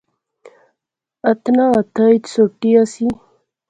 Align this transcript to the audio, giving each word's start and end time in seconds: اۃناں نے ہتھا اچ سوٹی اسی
اۃناں 1.29 1.69
نے 1.71 1.75
ہتھا 1.79 2.03
اچ 2.13 2.23
سوٹی 2.33 2.71
اسی 2.81 3.07